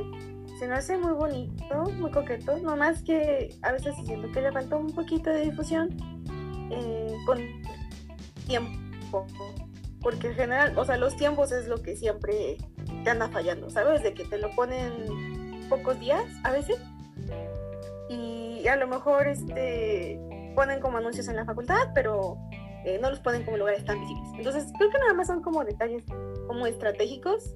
se 0.62 0.68
me 0.68 0.76
hace 0.76 0.96
muy 0.96 1.14
bonito, 1.14 1.86
muy 1.98 2.12
coqueto, 2.12 2.56
nomás 2.60 3.02
que 3.02 3.50
a 3.64 3.72
veces 3.72 3.96
siento 4.06 4.32
que 4.32 4.42
le 4.42 4.52
falta 4.52 4.76
un 4.76 4.94
poquito 4.94 5.32
de 5.32 5.46
difusión 5.46 5.90
eh, 6.70 7.16
con 7.26 7.40
tiempo, 8.46 9.26
porque 10.02 10.28
en 10.28 10.36
general, 10.36 10.78
o 10.78 10.86
sea, 10.86 10.98
los 10.98 11.18
tiempos 11.18 11.52
es 11.52 11.68
lo 11.68 11.82
que 11.82 11.98
siempre 11.98 12.58
te 13.04 13.10
anda 13.10 13.28
fallando, 13.30 13.72
¿sabes? 13.72 14.04
De 14.04 14.14
que 14.14 14.24
te 14.24 14.38
lo 14.38 14.52
ponen 14.52 15.68
pocos 15.68 16.00
días 16.00 16.26
a 16.44 16.52
veces 16.52 16.78
y 18.08 18.68
a 18.68 18.76
lo 18.76 18.86
mejor 18.86 19.26
este 19.26 20.20
ponen 20.56 20.80
como 20.80 21.00
anuncios 21.00 21.28
en 21.28 21.38
la 21.38 21.46
facultad, 21.46 21.90
pero 21.96 22.38
eh, 22.86 23.00
no 23.02 23.10
los 23.10 23.20
ponen 23.22 23.44
como 23.46 23.58
lugares 23.58 23.84
tan 23.84 24.00
visibles. 24.00 24.30
Entonces 24.38 24.72
creo 24.78 24.92
que 24.92 25.00
nada 25.00 25.16
más 25.16 25.26
son 25.26 25.42
como 25.42 25.66
detalles 25.66 26.04
como 26.46 26.68
estratégicos 26.68 27.56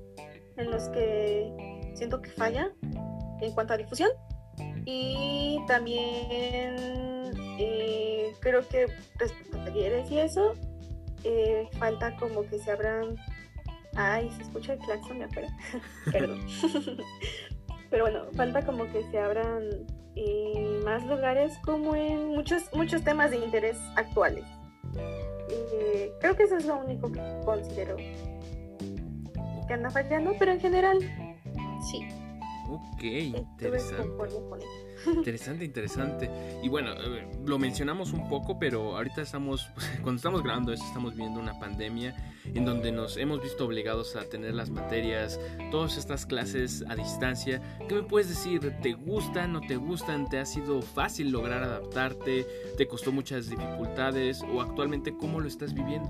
en 0.57 0.71
los 0.71 0.89
que 0.89 1.75
siento 1.95 2.21
que 2.21 2.29
falla 2.29 2.71
en 3.41 3.53
cuanto 3.53 3.73
a 3.73 3.77
difusión. 3.77 4.09
Y 4.85 5.59
también 5.67 6.75
eh, 7.59 8.33
creo 8.39 8.67
que 8.67 8.87
respecto 9.17 9.59
a 9.59 9.65
talleres 9.65 10.11
y 10.11 10.19
eso, 10.19 10.53
eh, 11.23 11.67
falta 11.77 12.15
como 12.17 12.43
que 12.43 12.59
se 12.59 12.71
abran. 12.71 13.15
Ay, 13.95 14.29
se 14.31 14.43
escucha 14.43 14.73
el 14.73 14.79
claxon 14.79 15.19
me 15.19 15.25
afuera. 15.25 15.47
Perdón. 16.11 16.45
Pero 17.89 18.03
bueno, 18.03 18.25
falta 18.33 18.65
como 18.65 18.91
que 18.91 19.03
se 19.09 19.19
abran 19.19 19.63
eh, 20.15 20.79
más 20.83 21.05
lugares 21.05 21.57
como 21.63 21.95
en 21.95 22.27
muchos, 22.27 22.63
muchos 22.73 23.03
temas 23.03 23.31
de 23.31 23.37
interés 23.37 23.77
actuales. 23.95 24.43
creo 26.19 26.35
que 26.35 26.43
eso 26.43 26.57
es 26.57 26.65
lo 26.65 26.77
único 26.77 27.11
que 27.11 27.21
considero 27.45 27.95
que 29.67 29.73
anda 29.73 29.89
fallando, 29.89 30.33
pero 30.37 30.51
en 30.51 30.59
general 30.59 30.99
Sí. 31.89 32.07
Ok, 32.67 33.03
interesante. 33.03 34.25
Interesante, 35.13 35.65
interesante. 35.65 36.31
Y 36.63 36.69
bueno, 36.69 36.93
eh, 36.93 37.27
lo 37.45 37.59
mencionamos 37.59 38.11
un 38.13 38.27
poco, 38.27 38.57
pero 38.57 38.95
ahorita 38.95 39.21
estamos, 39.21 39.69
cuando 40.01 40.15
estamos 40.15 40.41
grabando 40.41 40.73
esto, 40.73 40.85
estamos 40.85 41.15
viendo 41.15 41.39
una 41.39 41.59
pandemia 41.59 42.15
en 42.45 42.65
donde 42.65 42.91
nos 42.91 43.17
hemos 43.17 43.41
visto 43.41 43.65
obligados 43.65 44.15
a 44.15 44.23
tener 44.23 44.55
las 44.55 44.69
materias, 44.69 45.39
todas 45.71 45.97
estas 45.97 46.25
clases 46.25 46.83
a 46.87 46.95
distancia. 46.95 47.61
¿Qué 47.87 47.95
me 47.95 48.03
puedes 48.03 48.29
decir? 48.29 48.73
¿Te 48.81 48.93
gustan, 48.93 49.53
no 49.53 49.61
te 49.61 49.75
gustan? 49.75 50.27
¿Te 50.27 50.39
ha 50.39 50.45
sido 50.45 50.81
fácil 50.81 51.31
lograr 51.31 51.63
adaptarte? 51.63 52.47
¿Te 52.77 52.87
costó 52.87 53.11
muchas 53.11 53.49
dificultades? 53.49 54.41
¿O 54.41 54.61
actualmente 54.61 55.15
cómo 55.15 55.39
lo 55.39 55.47
estás 55.47 55.73
viviendo? 55.73 56.09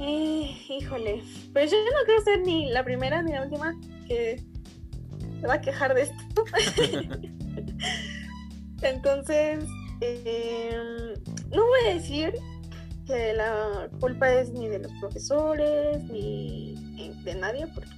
Híjole, 0.00 1.22
pues 1.52 1.70
yo 1.70 1.76
no 1.76 2.04
creo 2.04 2.20
ser 2.22 2.40
ni 2.40 2.70
la 2.70 2.84
primera 2.84 3.22
ni 3.22 3.32
la 3.32 3.42
última 3.42 3.74
que 4.06 4.42
se 5.40 5.46
va 5.46 5.54
a 5.54 5.60
quejar 5.60 5.94
de 5.94 6.02
esto. 6.02 6.44
Entonces, 8.82 9.64
em, 10.00 11.14
no 11.50 11.66
voy 11.66 11.80
a 11.86 11.94
decir 11.94 12.32
que 13.06 13.32
la 13.34 13.88
culpa 14.00 14.32
es 14.32 14.52
ni 14.52 14.68
de 14.68 14.80
los 14.80 14.92
profesores 15.00 16.04
ni 16.04 16.74
de 17.24 17.34
nadie, 17.34 17.66
porque 17.68 17.90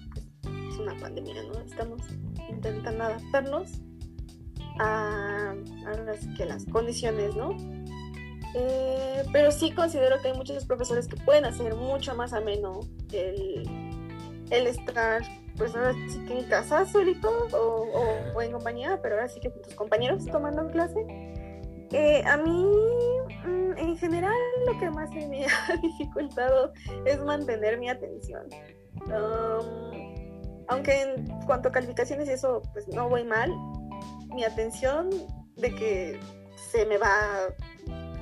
pues, 0.42 0.54
es 0.72 0.78
una 0.78 0.98
pandemia, 0.98 1.42
¿no? 1.42 1.60
Estamos 1.60 2.00
intentando 2.48 3.04
adaptarnos 3.04 3.80
a, 4.78 5.50
a 5.86 6.36
que 6.36 6.46
las 6.46 6.64
condiciones, 6.66 7.34
¿no? 7.34 7.56
Eh, 8.54 9.22
pero 9.32 9.52
sí 9.52 9.70
considero 9.72 10.20
que 10.20 10.28
hay 10.28 10.34
muchos 10.36 10.64
profesores 10.64 11.06
que 11.06 11.16
pueden 11.16 11.44
hacer 11.44 11.74
mucho 11.74 12.14
más 12.16 12.32
ameno 12.32 12.80
el, 13.12 13.62
el 14.50 14.66
estar, 14.66 15.22
pues 15.56 15.74
ahora 15.74 15.94
sí 16.08 16.18
que 16.26 16.38
en 16.38 16.44
casa 16.48 16.84
solito 16.84 17.30
o, 17.52 18.32
o, 18.34 18.42
en 18.42 18.52
compañía, 18.52 18.98
pero 19.02 19.16
ahora 19.16 19.28
sí 19.28 19.40
que 19.40 19.50
con 19.50 19.62
tus 19.62 19.74
compañeros 19.74 20.26
tomando 20.26 20.66
clase. 20.68 20.98
Eh, 21.92 22.22
a 22.24 22.36
mí, 22.36 22.66
mm, 23.44 23.78
en 23.78 23.96
general, 23.96 24.34
lo 24.66 24.78
que 24.78 24.90
más 24.90 25.10
me 25.10 25.46
ha 25.68 25.76
dificultado 25.76 26.72
es 27.04 27.18
mantener 27.20 27.78
mi 27.78 27.88
atención. 27.88 28.46
Um, 29.06 30.64
aunque 30.68 31.02
en 31.02 31.26
cuanto 31.46 31.68
a 31.68 31.72
calificaciones 31.72 32.28
y 32.28 32.32
eso, 32.32 32.62
pues 32.72 32.86
no 32.88 33.08
voy 33.08 33.24
mal, 33.24 33.52
mi 34.34 34.44
atención 34.44 35.10
de 35.56 35.74
que 35.74 36.20
se 36.70 36.86
me 36.86 36.96
va 36.96 37.08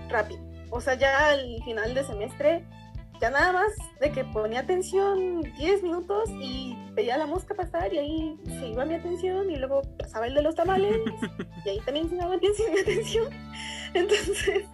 rápido. 0.08 0.40
O 0.70 0.80
sea, 0.80 0.94
ya 0.94 1.30
al 1.30 1.62
final 1.64 1.94
de 1.94 2.04
semestre, 2.04 2.64
ya 3.20 3.30
nada 3.30 3.52
más 3.52 3.72
de 4.00 4.12
que 4.12 4.24
ponía 4.24 4.60
atención 4.60 5.40
10 5.58 5.82
minutos 5.82 6.30
y 6.30 6.76
veía 6.92 7.16
la 7.16 7.26
mosca 7.26 7.54
pasar 7.54 7.92
y 7.92 7.98
ahí 7.98 8.36
se 8.46 8.68
iba 8.68 8.84
mi 8.84 8.94
atención 8.94 9.50
y 9.50 9.56
luego 9.56 9.82
pasaba 9.98 10.26
el 10.26 10.34
de 10.34 10.42
los 10.42 10.54
tamales 10.54 10.96
y 11.64 11.68
ahí 11.68 11.80
también 11.80 12.08
se 12.08 12.16
iba 12.16 12.28
mi 12.28 12.36
atención. 12.80 13.28
Entonces, 13.94 14.66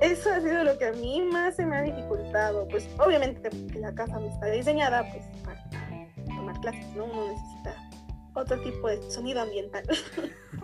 eso 0.00 0.32
ha 0.32 0.40
sido 0.40 0.64
lo 0.64 0.78
que 0.78 0.86
a 0.86 0.92
mí 0.92 1.20
más 1.22 1.56
se 1.56 1.66
me 1.66 1.76
ha 1.76 1.82
dificultado. 1.82 2.66
Pues 2.68 2.88
obviamente 2.98 3.50
porque 3.50 3.78
la 3.78 3.94
casa 3.94 4.18
no 4.18 4.28
está 4.28 4.46
diseñada 4.46 5.08
pues 5.10 5.24
para 5.44 5.62
tomar 6.26 6.60
clases, 6.60 6.86
¿no? 6.96 7.04
Uno 7.04 7.28
necesita 7.28 7.87
otro 8.34 8.60
tipo 8.62 8.88
de 8.88 9.10
sonido 9.10 9.40
ambiental. 9.40 9.84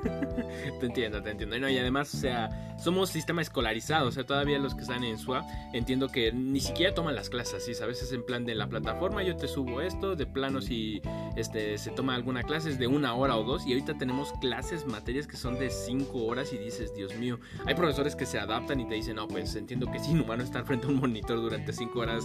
te 0.80 0.86
entiendo, 0.86 1.22
te 1.22 1.30
entiendo. 1.30 1.68
y 1.68 1.78
además, 1.78 2.14
o 2.14 2.16
sea, 2.16 2.76
somos 2.82 3.10
sistema 3.10 3.42
escolarizado, 3.42 4.08
o 4.08 4.12
sea, 4.12 4.24
todavía 4.24 4.58
los 4.58 4.74
que 4.74 4.82
están 4.82 5.04
en 5.04 5.18
SWA, 5.18 5.46
entiendo 5.72 6.08
que 6.08 6.32
ni 6.32 6.60
siquiera 6.60 6.94
toman 6.94 7.14
las 7.14 7.30
clases 7.30 7.54
así, 7.54 7.82
a 7.82 7.86
veces 7.86 8.12
en 8.12 8.24
plan 8.24 8.44
de 8.44 8.54
la 8.54 8.68
plataforma 8.68 9.22
yo 9.22 9.36
te 9.36 9.48
subo 9.48 9.80
esto, 9.80 10.16
de 10.16 10.26
plano 10.26 10.60
si 10.60 11.00
este, 11.36 11.78
se 11.78 11.90
toma 11.90 12.14
alguna 12.14 12.42
clase 12.42 12.70
es 12.70 12.78
de 12.78 12.86
una 12.86 13.14
hora 13.14 13.36
o 13.36 13.44
dos, 13.44 13.66
y 13.66 13.72
ahorita 13.72 13.96
tenemos 13.98 14.32
clases, 14.40 14.86
materias 14.86 15.26
que 15.26 15.36
son 15.36 15.58
de 15.58 15.70
cinco 15.70 16.24
horas 16.24 16.52
y 16.52 16.58
dices, 16.58 16.94
Dios 16.94 17.14
mío, 17.16 17.38
hay 17.66 17.74
profesores 17.74 18.16
que 18.16 18.26
se 18.26 18.38
adaptan 18.38 18.80
y 18.80 18.88
te 18.88 18.94
dicen, 18.94 19.16
no, 19.16 19.28
pues 19.28 19.54
entiendo 19.56 19.90
que 19.90 19.98
es 19.98 20.08
inhumano 20.08 20.42
estar 20.42 20.64
frente 20.64 20.86
a 20.86 20.90
un 20.90 20.96
monitor 20.96 21.40
durante 21.40 21.72
cinco 21.72 22.00
horas 22.00 22.24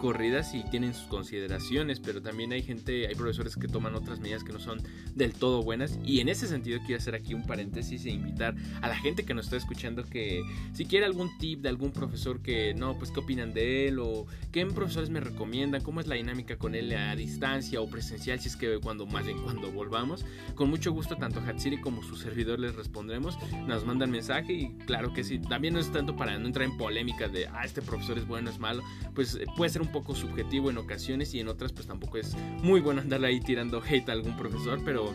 corridas 0.00 0.54
y 0.54 0.62
tienen 0.64 0.94
sus 0.94 1.08
consideraciones, 1.08 2.00
pero 2.00 2.22
también 2.22 2.52
hay 2.52 2.62
gente, 2.62 3.06
hay 3.06 3.14
profesores 3.14 3.56
que 3.56 3.68
toman 3.68 3.94
otras 3.94 4.20
medidas 4.20 4.44
que 4.44 4.52
no 4.52 4.60
son 4.60 4.82
del 5.14 5.32
todo 5.32 5.62
buenas, 5.62 5.98
y 6.04 6.20
en 6.20 6.28
ese 6.28 6.46
sentido 6.46 6.78
quiero 6.86 6.98
hacer 6.98 7.14
aquí 7.14 7.34
un 7.34 7.44
paréntesis 7.44 8.04
e 8.06 8.10
invitar 8.10 8.54
a 8.80 8.88
la 8.88 8.96
gente 8.96 9.24
que 9.24 9.34
nos 9.34 9.46
está 9.46 9.56
escuchando 9.56 10.04
que 10.04 10.42
si 10.72 10.84
quiere 10.86 11.06
algún 11.06 11.36
tip 11.38 11.60
de 11.60 11.68
algún 11.68 11.90
profesor 11.90 12.40
que 12.40 12.72
no, 12.74 12.96
pues 12.96 13.10
qué 13.10 13.20
opinan 13.20 13.52
de 13.52 13.88
él 13.88 13.98
o 13.98 14.26
qué 14.52 14.64
profesores 14.66 15.10
me 15.10 15.20
recomiendan, 15.20 15.82
cómo 15.82 16.00
es 16.00 16.06
la 16.06 16.14
dinámica 16.14 16.56
con 16.56 16.74
él 16.74 16.94
a 16.94 17.16
distancia 17.16 17.80
o 17.80 17.88
presencial, 17.88 18.38
si 18.38 18.48
es 18.48 18.56
que 18.56 18.78
cuando 18.78 19.06
más 19.06 19.26
bien 19.26 19.38
cuando 19.42 19.72
volvamos, 19.72 20.24
con 20.54 20.70
mucho 20.70 20.92
gusto 20.92 21.16
tanto 21.16 21.40
Hatsiri 21.40 21.80
como 21.80 22.02
su 22.02 22.16
servidor 22.16 22.60
les 22.60 22.74
respondremos, 22.74 23.38
nos 23.66 23.84
mandan 23.84 24.10
mensaje 24.10 24.52
y 24.52 24.68
claro 24.86 25.12
que 25.12 25.24
sí, 25.24 25.38
también 25.38 25.74
no 25.74 25.80
es 25.80 25.90
tanto 25.90 26.16
para 26.16 26.38
no 26.38 26.46
entrar 26.46 26.64
en 26.64 26.76
polémica 26.76 27.28
de, 27.28 27.46
ah, 27.48 27.64
este 27.64 27.82
profesor 27.82 28.18
es 28.18 28.26
bueno, 28.26 28.50
es 28.50 28.58
malo, 28.58 28.82
pues 29.14 29.34
eh, 29.34 29.46
puede 29.56 29.70
ser 29.70 29.82
un 29.82 29.88
poco 29.88 30.14
subjetivo 30.14 30.70
en 30.70 30.78
ocasiones 30.78 31.34
y 31.34 31.40
en 31.40 31.48
otras 31.48 31.72
pues 31.72 31.86
tampoco 31.86 32.18
es 32.18 32.36
muy 32.62 32.80
bueno 32.80 33.00
andarle 33.00 33.28
ahí 33.28 33.40
tirando 33.40 33.82
hate 33.82 34.08
a 34.08 34.12
algún 34.12 34.36
profesor, 34.36 34.67
pero 34.84 35.14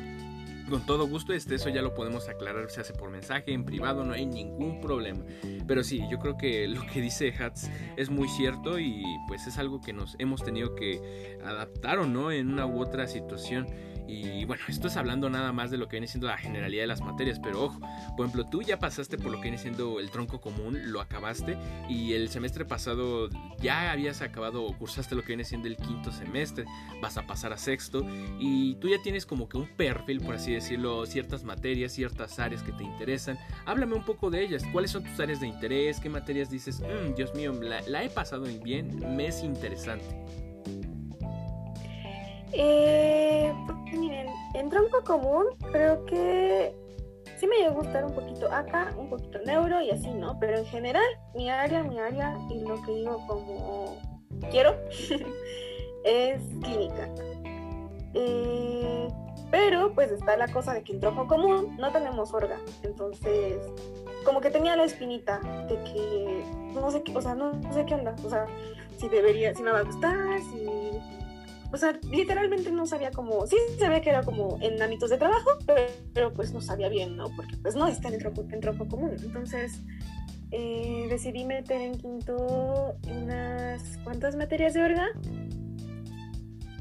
con 0.69 0.85
todo 0.85 1.07
gusto, 1.07 1.33
este, 1.33 1.55
eso 1.55 1.69
ya 1.69 1.81
lo 1.81 1.93
podemos 1.93 2.29
aclarar, 2.29 2.69
se 2.69 2.81
hace 2.81 2.93
por 2.93 3.09
mensaje, 3.09 3.53
en 3.53 3.65
privado, 3.65 4.03
no 4.03 4.13
hay 4.13 4.25
ningún 4.25 4.79
problema. 4.81 5.23
Pero 5.67 5.83
sí, 5.83 6.01
yo 6.09 6.19
creo 6.19 6.37
que 6.37 6.67
lo 6.67 6.81
que 6.87 7.01
dice 7.01 7.33
Hats 7.37 7.69
es 7.97 8.09
muy 8.09 8.27
cierto 8.29 8.79
y 8.79 9.03
pues 9.27 9.45
es 9.47 9.57
algo 9.57 9.81
que 9.81 9.93
nos 9.93 10.15
hemos 10.19 10.43
tenido 10.43 10.75
que 10.75 11.37
adaptar 11.43 11.99
o 11.99 12.07
no 12.07 12.31
en 12.31 12.51
una 12.51 12.65
u 12.65 12.79
otra 12.79 13.07
situación. 13.07 13.67
Y 14.07 14.45
bueno, 14.45 14.63
esto 14.67 14.87
es 14.87 14.97
hablando 14.97 15.29
nada 15.29 15.51
más 15.53 15.71
de 15.71 15.77
lo 15.77 15.87
que 15.87 15.95
viene 15.95 16.07
siendo 16.07 16.27
la 16.27 16.37
generalidad 16.37 16.83
de 16.83 16.87
las 16.87 17.01
materias, 17.01 17.39
pero 17.39 17.63
ojo, 17.63 17.79
por 18.17 18.25
ejemplo, 18.25 18.45
tú 18.45 18.61
ya 18.61 18.79
pasaste 18.79 19.17
por 19.17 19.31
lo 19.31 19.37
que 19.37 19.43
viene 19.43 19.57
siendo 19.57 19.99
el 19.99 20.09
tronco 20.11 20.41
común, 20.41 20.91
lo 20.91 20.99
acabaste 21.01 21.57
y 21.89 22.13
el 22.13 22.29
semestre 22.29 22.65
pasado 22.65 23.29
ya 23.59 23.91
habías 23.91 24.21
acabado 24.21 24.63
o 24.63 24.77
cursaste 24.77 25.15
lo 25.15 25.21
que 25.21 25.29
viene 25.29 25.45
siendo 25.45 25.67
el 25.67 25.77
quinto 25.77 26.11
semestre, 26.11 26.65
vas 27.01 27.17
a 27.17 27.25
pasar 27.25 27.53
a 27.53 27.57
sexto 27.57 28.05
y 28.39 28.75
tú 28.75 28.89
ya 28.89 28.97
tienes 29.01 29.25
como 29.25 29.47
que 29.47 29.57
un 29.57 29.67
perfil, 29.67 30.19
por 30.21 30.35
así 30.35 30.53
decirlo, 30.53 31.05
ciertas 31.05 31.43
materias, 31.43 31.93
ciertas 31.93 32.39
áreas 32.39 32.61
que 32.61 32.73
te 32.73 32.83
interesan. 32.83 33.37
Háblame 33.65 33.95
un 33.95 34.03
poco 34.03 34.29
de 34.29 34.43
ellas, 34.43 34.63
cuáles 34.71 34.91
son 34.91 35.03
tus 35.03 35.19
áreas 35.19 35.39
de 35.39 35.47
interés, 35.47 35.99
qué 35.99 36.09
materias 36.09 36.49
dices, 36.49 36.81
mm, 36.81 37.15
Dios 37.15 37.33
mío, 37.35 37.53
la, 37.53 37.81
la 37.87 38.03
he 38.03 38.09
pasado 38.09 38.45
bien, 38.63 39.15
me 39.15 39.27
es 39.27 39.43
interesante. 39.43 40.05
Eh, 42.55 43.51
miren, 43.97 44.27
en 44.53 44.69
tronco 44.69 45.03
común 45.03 45.45
creo 45.71 46.05
que 46.05 46.75
sí 47.37 47.47
me 47.47 47.57
llega 47.57 47.71
a 47.71 47.73
gustar 47.73 48.05
un 48.05 48.13
poquito 48.13 48.51
acá, 48.51 48.93
un 48.97 49.09
poquito 49.09 49.39
neuro 49.39 49.81
y 49.81 49.91
así, 49.91 50.09
¿no? 50.09 50.39
Pero 50.39 50.57
en 50.59 50.65
general, 50.65 51.05
mi 51.35 51.49
área, 51.49 51.83
mi 51.83 51.99
área 51.99 52.37
y 52.49 52.61
lo 52.61 52.81
que 52.83 52.91
digo 52.93 53.25
como 53.27 53.97
quiero 54.51 54.75
es 56.05 56.41
clínica. 56.61 57.09
Eh, 58.13 59.07
pero 59.51 59.93
pues 59.93 60.11
está 60.11 60.35
la 60.37 60.47
cosa 60.47 60.73
de 60.73 60.83
que 60.83 60.93
en 60.93 60.99
tronco 60.99 61.27
común 61.27 61.75
no 61.77 61.91
tenemos 61.91 62.33
orga. 62.33 62.59
Entonces, 62.81 63.57
como 64.25 64.41
que 64.41 64.49
tenía 64.49 64.75
la 64.75 64.83
espinita 64.83 65.39
de 65.67 65.75
que 65.83 66.43
no 66.73 66.89
sé 66.91 67.03
qué, 67.03 67.15
o 67.15 67.21
sea, 67.21 67.35
no, 67.35 67.53
no 67.53 67.73
sé 67.73 67.85
qué 67.85 67.93
onda. 67.93 68.15
O 68.25 68.29
sea, 68.29 68.47
si 68.97 69.09
debería, 69.09 69.53
si 69.53 69.61
me 69.63 69.71
va 69.71 69.79
a 69.79 69.83
gustar, 69.83 70.39
si 70.41 70.67
o 71.73 71.77
sea, 71.77 71.99
literalmente 72.11 72.71
no 72.71 72.85
sabía 72.85 73.09
cómo, 73.09 73.47
sí 73.47 73.57
sabía 73.79 73.99
que 73.99 74.11
era 74.11 74.21
como 74.21 74.59
en 74.61 74.79
ámbitos 74.79 75.09
de 75.09 75.17
trabajo, 75.17 75.49
pero, 76.13 76.31
pues 76.31 76.53
no 76.53 76.61
sabía 76.61 76.87
bien, 76.87 77.17
¿no? 77.17 77.35
Porque 77.35 77.57
pues 77.57 77.75
no 77.75 77.87
está 77.87 78.09
en 78.09 78.19
tronco, 78.19 78.45
en 78.47 78.59
tronco 78.59 78.87
común. 78.87 79.15
Entonces 79.19 79.81
eh, 80.51 81.07
decidí 81.09 81.45
meter 81.45 81.81
en 81.81 81.97
quinto 81.97 82.95
unas 83.09 83.97
cuantas 84.03 84.35
materias 84.35 84.75
de 84.75 84.83
orga. 84.83 85.07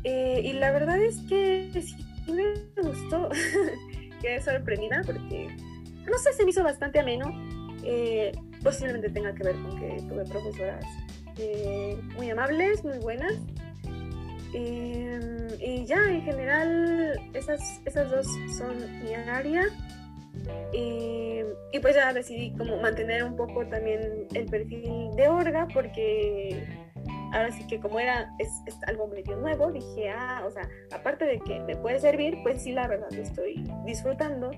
Eh, 0.04 0.42
y 0.44 0.52
la 0.52 0.70
verdad 0.72 1.00
es 1.00 1.16
que 1.26 1.70
sí 1.72 1.96
me 2.30 2.52
gustó, 2.82 3.30
quedé 4.20 4.42
sorprendida 4.42 5.00
porque, 5.06 5.56
no 6.04 6.18
sé, 6.18 6.34
se 6.34 6.44
me 6.44 6.50
hizo 6.50 6.62
bastante 6.62 7.00
ameno. 7.00 7.32
Eh, 7.82 8.32
posiblemente 8.62 9.08
tenga 9.08 9.34
que 9.34 9.42
ver 9.42 9.54
con 9.54 9.80
que 9.80 10.02
tuve 10.06 10.24
profesoras 10.26 10.84
muy 12.14 12.28
amables, 12.28 12.84
muy 12.84 12.98
buenas 12.98 13.32
Em, 14.54 15.48
y 15.60 15.84
ya, 15.86 16.04
en 16.10 16.22
general, 16.22 17.20
esas, 17.32 17.80
esas 17.84 18.10
dos 18.10 18.26
son 18.56 18.76
mi 19.02 19.14
área. 19.14 19.64
Em, 20.72 21.46
y 21.72 21.78
pues 21.80 21.94
ya 21.94 22.12
decidí 22.12 22.52
como 22.56 22.78
mantener 22.78 23.24
un 23.24 23.36
poco 23.36 23.66
también 23.66 24.26
el 24.34 24.46
perfil 24.46 25.10
de 25.14 25.28
Orga 25.28 25.68
porque 25.72 26.66
ahora 27.32 27.50
sí 27.50 27.66
que 27.66 27.78
como 27.80 28.00
era 28.00 28.30
es, 28.38 28.50
algo 28.86 29.08
medio 29.08 29.36
nuevo, 29.36 29.70
dije, 29.70 30.10
ah, 30.10 30.42
o 30.46 30.50
sea, 30.50 30.68
aparte 30.90 31.24
de 31.24 31.38
que 31.40 31.60
me 31.60 31.76
puede 31.76 32.00
servir, 32.00 32.36
pues 32.42 32.62
sí, 32.62 32.72
la 32.72 32.88
verdad 32.88 33.08
lo 33.10 33.22
estoy 33.22 33.64
disfrutando. 33.84 34.50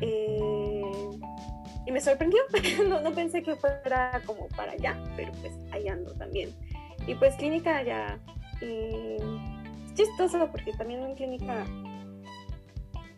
Em, 0.00 1.20
y 1.86 1.92
me 1.92 2.00
sorprendió, 2.00 2.40
no, 2.88 3.00
no 3.00 3.12
pensé 3.12 3.42
que 3.42 3.54
fuera 3.56 4.22
como 4.24 4.48
para 4.48 4.72
allá, 4.72 4.98
pero 5.16 5.32
pues 5.40 5.52
ahí 5.72 5.88
ando 5.88 6.14
también. 6.14 6.50
Y 7.06 7.14
pues 7.14 7.34
clínica 7.36 7.82
ya 7.82 8.18
chistoso 9.94 10.48
porque 10.50 10.72
también 10.72 11.02
en 11.02 11.14
clínica, 11.14 11.64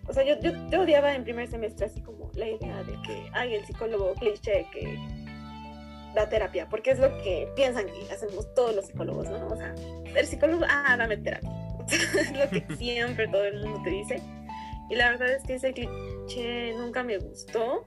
o 0.08 0.12
sea, 0.12 0.24
yo, 0.24 0.36
yo, 0.40 0.80
odiaba 0.80 1.14
en 1.14 1.24
primer 1.24 1.48
semestre 1.48 1.86
así 1.86 2.00
como 2.00 2.30
la 2.34 2.48
idea 2.48 2.82
de 2.82 2.92
que 3.02 3.30
hay 3.32 3.54
el 3.54 3.64
psicólogo 3.64 4.14
cliché 4.14 4.66
que 4.72 4.98
da 6.14 6.28
terapia, 6.28 6.68
porque 6.68 6.90
es 6.90 6.98
lo 6.98 7.16
que 7.22 7.48
piensan 7.56 7.86
que 7.86 8.12
hacemos 8.12 8.52
todos 8.54 8.74
los 8.74 8.86
psicólogos, 8.86 9.28
¿no? 9.28 9.48
O 9.48 9.56
sea, 9.56 9.74
el 10.14 10.26
psicólogo, 10.26 10.64
ah, 10.68 10.96
dame 10.96 11.16
terapia. 11.18 11.50
es 11.88 12.32
lo 12.32 12.48
que 12.48 12.64
siempre 12.76 13.28
todo 13.28 13.44
el 13.44 13.60
mundo 13.60 13.80
te 13.84 13.90
dice. 13.90 14.22
Y 14.88 14.94
la 14.94 15.10
verdad 15.10 15.30
es 15.30 15.42
que 15.42 15.54
ese 15.54 15.72
cliché 15.72 16.72
nunca 16.74 17.02
me 17.02 17.18
gustó. 17.18 17.86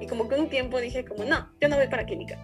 Y 0.00 0.06
como 0.06 0.28
que 0.28 0.34
un 0.36 0.48
tiempo 0.48 0.80
dije 0.80 1.04
como, 1.04 1.24
no, 1.24 1.50
yo 1.60 1.68
no 1.68 1.76
voy 1.76 1.88
para 1.88 2.04
clínica. 2.04 2.38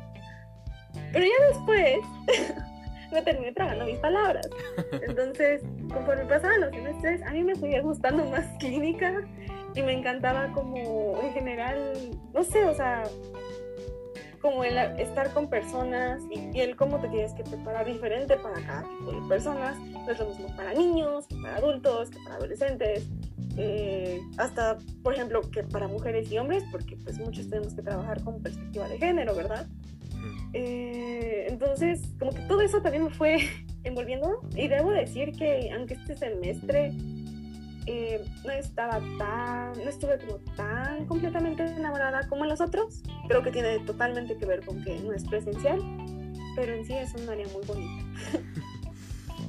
Pero 1.12 1.25
ya 1.25 1.47
después 1.49 1.99
me 3.12 3.23
terminé 3.23 3.52
tragando 3.52 3.85
mis 3.85 3.99
palabras. 3.99 4.49
Entonces, 4.92 5.62
conforme 5.92 6.25
pasaban 6.25 6.61
los 6.61 6.71
semestres, 6.71 7.23
a 7.23 7.31
mí 7.31 7.45
me 7.45 7.54
seguía 7.54 7.83
gustando 7.83 8.25
más 8.25 8.47
clínica 8.59 9.23
y 9.75 9.83
me 9.83 9.92
encantaba 9.92 10.52
como 10.52 11.21
en 11.23 11.33
general, 11.33 11.92
no 12.33 12.42
sé, 12.42 12.64
o 12.64 12.75
sea, 12.75 13.04
como 14.40 14.64
el 14.64 14.76
estar 14.76 15.33
con 15.33 15.49
personas 15.49 16.21
y, 16.31 16.59
el 16.59 16.76
cómo 16.76 17.00
te 17.00 17.09
tienes 17.09 17.33
que 17.33 17.45
preparar 17.45 17.87
diferente 17.87 18.37
para 18.37 18.61
cada 18.66 18.83
tipo 18.83 19.12
de 19.12 19.28
personas. 19.28 19.78
No 19.78 20.11
es 20.11 20.19
lo 20.19 20.26
mismo 20.26 20.57
para 20.57 20.75
niños, 20.75 21.26
que 21.28 21.37
para 21.37 21.57
adultos, 21.57 22.11
que 22.11 22.19
para 22.25 22.35
adolescentes, 22.35 23.09
eh, 23.57 24.21
hasta, 24.38 24.78
por 25.02 25.14
ejemplo, 25.14 25.42
que 25.42 25.62
para 25.62 25.87
mujeres 25.87 26.31
y 26.31 26.38
hombres, 26.38 26.64
porque 26.73 26.97
pues 26.97 27.19
muchos 27.19 27.49
tenemos 27.49 27.75
que 27.75 27.83
trabajar 27.83 28.23
con 28.25 28.42
perspectiva 28.42 28.88
de 28.88 28.99
género, 28.99 29.35
¿verdad? 29.35 29.66
Eh, 30.52 31.47
entonces, 31.49 32.02
como 32.18 32.32
que 32.32 32.42
todo 32.42 32.61
eso 32.61 32.82
también 32.82 33.04
me 33.04 33.11
fue 33.11 33.38
envolviendo 33.85 34.40
y 34.56 34.68
debo 34.68 34.90
decir 34.90 35.32
que 35.32 35.71
aunque 35.73 35.94
este 35.94 36.16
semestre 36.16 36.92
eh, 37.87 38.25
no 38.44 38.52
estaba 38.52 39.00
tan, 39.18 39.73
no 39.73 39.88
estuve 39.88 40.18
como 40.18 40.38
tan 40.56 41.06
completamente 41.06 41.64
enamorada 41.64 42.28
como 42.28 42.44
los 42.44 42.61
otros, 42.61 43.02
creo 43.28 43.42
que 43.42 43.50
tiene 43.50 43.80
totalmente 43.80 44.37
que 44.37 44.47
ver 44.47 44.64
con 44.64 44.82
que 44.85 45.00
no 45.00 45.12
es 45.12 45.25
presencial, 45.25 45.80
pero 46.54 46.75
en 46.75 46.85
sí 46.85 46.92
es 46.92 47.12
un 47.14 47.28
área 47.28 47.47
muy 47.49 47.66
bonita. 47.66 48.04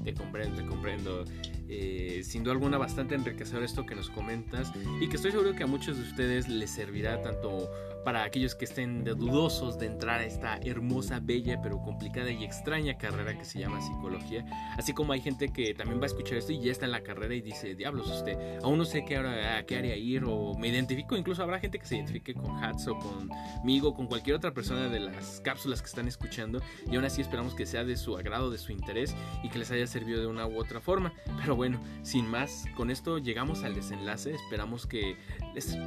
te 0.03 0.13
comprendo, 0.13 0.61
te 0.61 0.67
comprendo. 0.67 1.25
Eh, 1.69 2.21
sin 2.23 2.43
duda 2.43 2.53
alguna 2.53 2.77
bastante 2.77 3.15
enriquecedor 3.15 3.63
esto 3.63 3.85
que 3.85 3.95
nos 3.95 4.09
comentas 4.09 4.71
y 4.99 5.07
que 5.09 5.15
estoy 5.15 5.31
seguro 5.31 5.55
que 5.55 5.63
a 5.63 5.67
muchos 5.67 5.97
de 5.97 6.03
ustedes 6.03 6.47
les 6.47 6.69
servirá 6.69 7.21
tanto 7.21 7.69
para 8.03 8.23
aquellos 8.23 8.55
que 8.55 8.65
estén 8.65 9.03
dudosos 9.03 9.79
de 9.79 9.87
entrar 9.87 10.19
a 10.19 10.25
esta 10.25 10.57
hermosa, 10.57 11.19
bella, 11.21 11.61
pero 11.61 11.81
complicada 11.81 12.31
y 12.31 12.43
extraña 12.43 12.97
carrera 12.97 13.37
que 13.37 13.45
se 13.45 13.59
llama 13.59 13.81
psicología. 13.81 14.45
Así 14.77 14.93
como 14.93 15.13
hay 15.13 15.21
gente 15.21 15.51
que 15.51 15.73
también 15.73 15.99
va 15.99 16.03
a 16.03 16.07
escuchar 16.07 16.37
esto 16.37 16.51
y 16.51 16.59
ya 16.59 16.71
está 16.71 16.85
en 16.85 16.91
la 16.91 17.01
carrera 17.01 17.33
y 17.33 17.41
dice, 17.41 17.75
diablos, 17.75 18.09
usted, 18.09 18.59
aún 18.61 18.77
no 18.77 18.85
sé 18.85 19.05
qué 19.05 19.17
a 19.17 19.65
qué 19.65 19.77
área 19.77 19.95
ir 19.95 20.23
o 20.25 20.53
me 20.55 20.67
identifico, 20.67 21.15
incluso 21.15 21.43
habrá 21.43 21.59
gente 21.59 21.79
que 21.79 21.85
se 21.85 21.95
identifique 21.95 22.33
con 22.33 22.63
Hats 22.63 22.87
o 22.87 22.97
conmigo, 22.97 23.93
con 23.93 24.07
cualquier 24.07 24.35
otra 24.35 24.53
persona 24.53 24.89
de 24.89 24.99
las 24.99 25.41
cápsulas 25.41 25.81
que 25.81 25.87
están 25.87 26.07
escuchando 26.07 26.61
y 26.91 26.95
aún 26.95 27.05
así 27.05 27.21
esperamos 27.21 27.53
que 27.53 27.65
sea 27.65 27.83
de 27.83 27.95
su 27.97 28.17
agrado, 28.17 28.49
de 28.49 28.57
su 28.57 28.71
interés 28.71 29.15
y 29.43 29.49
que 29.49 29.59
les 29.59 29.71
haya 29.71 29.87
servido 29.87 30.21
de 30.21 30.27
una 30.27 30.45
u 30.47 30.59
otra 30.59 30.81
forma. 30.81 31.13
Pero 31.39 31.55
bueno, 31.55 31.79
sin 32.01 32.27
más, 32.27 32.65
con 32.75 32.91
esto 32.91 33.17
llegamos 33.17 33.63
al 33.63 33.75
desenlace, 33.75 34.33
esperamos 34.33 34.85
que 34.87 35.15
les 35.53 35.77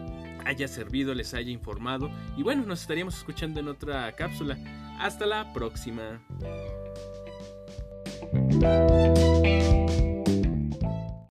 haya 0.44 0.68
servido, 0.68 1.14
les 1.14 1.35
haya 1.35 1.50
informado 1.50 2.05
y 2.36 2.42
bueno, 2.42 2.64
nos 2.66 2.80
estaríamos 2.82 3.16
escuchando 3.16 3.60
en 3.60 3.68
otra 3.68 4.14
cápsula. 4.14 4.56
Hasta 4.98 5.26
la 5.26 5.52
próxima. 5.52 6.20